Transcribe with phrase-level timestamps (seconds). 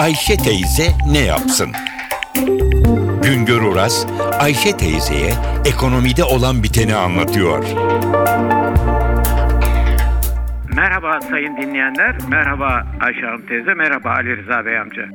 [0.00, 1.72] Ayşe teyze ne yapsın?
[3.22, 4.06] Güngör Oras,
[4.38, 5.32] Ayşe teyzeye
[5.64, 7.64] ekonomide olan biteni anlatıyor.
[10.76, 15.08] Merhaba sayın dinleyenler, merhaba Ayşe Hanım teyze, merhaba Ali Rıza Bey amca.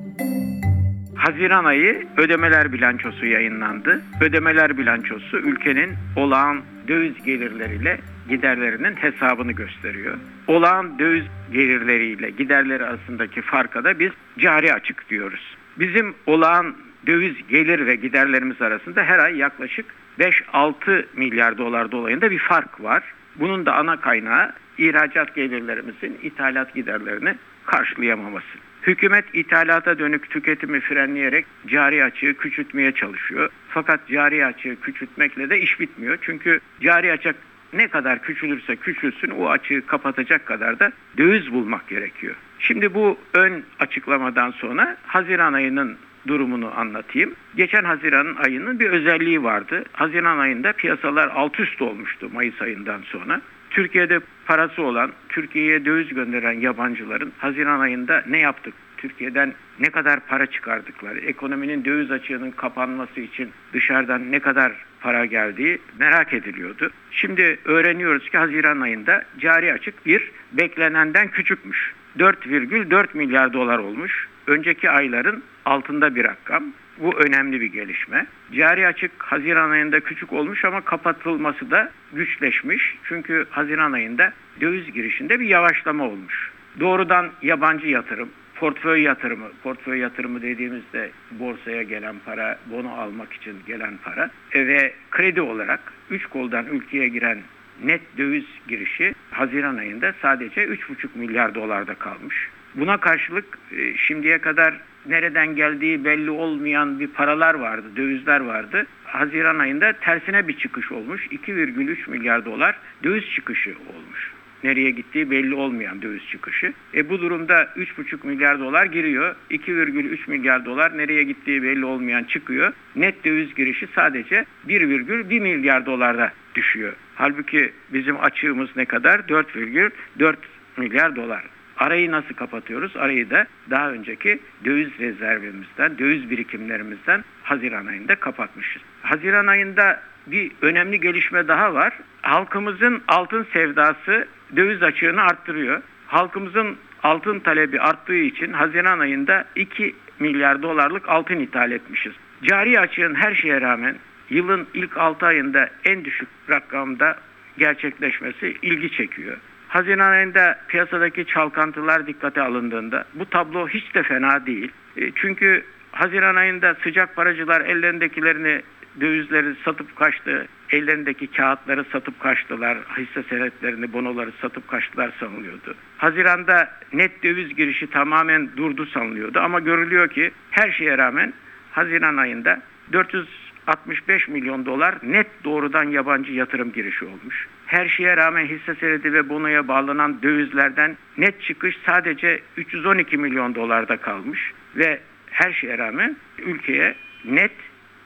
[1.25, 4.01] Haziran ayı ödemeler bilançosu yayınlandı.
[4.21, 7.99] Ödemeler bilançosu ülkenin olağan döviz gelirleriyle
[8.29, 10.17] giderlerinin hesabını gösteriyor.
[10.47, 15.57] Olağan döviz gelirleriyle giderleri arasındaki farka da biz cari açık diyoruz.
[15.79, 16.75] Bizim olağan
[17.07, 19.85] döviz gelir ve giderlerimiz arasında her ay yaklaşık
[20.19, 23.03] 5-6 milyar dolar dolayında bir fark var.
[23.35, 28.57] Bunun da ana kaynağı ihracat gelirlerimizin ithalat giderlerini karşılayamaması.
[28.87, 33.49] Hükümet ithalata dönük tüketimi frenleyerek cari açığı küçültmeye çalışıyor.
[33.69, 36.17] Fakat cari açığı küçültmekle de iş bitmiyor.
[36.21, 37.35] Çünkü cari açık
[37.73, 42.35] ne kadar küçülürse küçülsün o açığı kapatacak kadar da döviz bulmak gerekiyor.
[42.59, 47.33] Şimdi bu ön açıklamadan sonra Haziran ayının durumunu anlatayım.
[47.55, 49.83] Geçen Haziran ayının bir özelliği vardı.
[49.91, 53.41] Haziran ayında piyasalar alt üst olmuştu Mayıs ayından sonra.
[53.69, 58.73] Türkiye'de parası olan, Türkiye'ye döviz gönderen yabancıların Haziran ayında ne yaptık?
[58.97, 64.71] Türkiye'den ne kadar para çıkardıkları, ekonominin döviz açığının kapanması için dışarıdan ne kadar
[65.01, 66.91] para geldiği merak ediliyordu.
[67.11, 71.93] Şimdi öğreniyoruz ki Haziran ayında cari açık bir beklenenden küçükmüş.
[72.19, 74.27] 4,4 milyar dolar olmuş.
[74.47, 76.63] Önceki ayların altında bir rakam.
[76.97, 78.25] Bu önemli bir gelişme.
[78.53, 82.97] Cari açık Haziran ayında küçük olmuş ama kapatılması da güçleşmiş.
[83.03, 86.51] Çünkü Haziran ayında döviz girişinde bir yavaşlama olmuş.
[86.79, 93.97] Doğrudan yabancı yatırım, portföy yatırımı, portföy yatırımı dediğimizde borsaya gelen para, bono almak için gelen
[94.03, 97.37] para e, ve kredi olarak 3 koldan ülkeye giren
[97.83, 102.49] net döviz girişi Haziran ayında sadece 3,5 milyar dolarda kalmış.
[102.75, 104.73] Buna karşılık e, şimdiye kadar
[105.05, 108.85] nereden geldiği belli olmayan bir paralar vardı, dövizler vardı.
[109.03, 111.27] Haziran ayında tersine bir çıkış olmuş.
[111.27, 114.31] 2,3 milyar dolar döviz çıkışı olmuş.
[114.65, 116.73] Nereye gittiği belli olmayan döviz çıkışı.
[116.93, 119.35] E bu durumda 3,5 milyar dolar giriyor.
[119.51, 122.73] 2,3 milyar dolar nereye gittiği belli olmayan çıkıyor.
[122.95, 126.93] Net döviz girişi sadece 1,1 milyar dolarda düşüyor.
[127.15, 129.19] Halbuki bizim açığımız ne kadar?
[129.19, 130.35] 4,4
[130.77, 131.43] milyar dolar.
[131.77, 132.97] Arayı nasıl kapatıyoruz?
[132.97, 138.81] Arayı da daha önceki döviz rezervimizden, döviz birikimlerimizden Haziran ayında kapatmışız.
[139.01, 141.93] Haziran ayında bir önemli gelişme daha var.
[142.21, 145.81] Halkımızın altın sevdası döviz açığını arttırıyor.
[146.07, 152.13] Halkımızın altın talebi arttığı için Haziran ayında 2 milyar dolarlık altın ithal etmişiz.
[152.43, 153.95] Cari açığın her şeye rağmen
[154.29, 157.17] yılın ilk 6 ayında en düşük rakamda
[157.57, 159.37] gerçekleşmesi ilgi çekiyor.
[159.67, 164.71] Haziran ayında piyasadaki çalkantılar dikkate alındığında bu tablo hiç de fena değil.
[164.97, 168.61] E, çünkü Haziran ayında sıcak paracılar ellerindekilerini
[169.01, 175.75] dövizleri satıp kaçtı, ellerindeki kağıtları satıp kaçtılar, hisse senetlerini, bonoları satıp kaçtılar sanılıyordu.
[175.97, 181.33] Haziranda net döviz girişi tamamen durdu sanılıyordu ama görülüyor ki her şeye rağmen
[181.71, 182.61] Haziran ayında
[182.93, 187.47] 465 milyon dolar net doğrudan yabancı yatırım girişi olmuş.
[187.65, 193.97] Her şeye rağmen hisse senedi ve bonoya bağlanan dövizlerden net çıkış sadece 312 milyon dolarda
[193.97, 194.99] kalmış ve
[195.31, 197.51] her şeye rağmen ülkeye net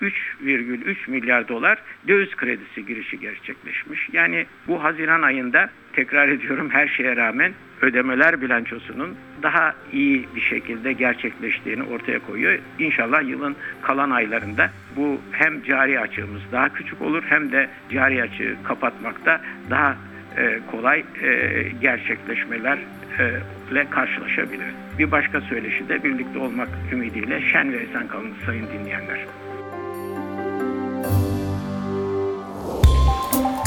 [0.02, 1.78] 3,3 milyar dolar
[2.08, 4.10] döviz kredisi girişi gerçekleşmiş.
[4.14, 10.94] Yani bu Haziran ayında tekrar ediyorum her şeye rağmen ödemeler bilançosunun daha iyi bir şekilde
[10.94, 12.60] gerçekleştiğini ortaya koyuyor.
[12.80, 18.56] İnşallah yılın kalan aylarında bu hem cari açığımız daha küçük olur hem de cari açığı
[18.64, 19.98] kapatmakta daha
[20.38, 22.80] e, kolay e, gerçekleşmeler
[23.72, 24.74] ile karşılaşabiliriz.
[25.00, 29.20] Bir başka söyleşi de birlikte olmak ümidiyle şen ve esen kalın sayın dinleyenler.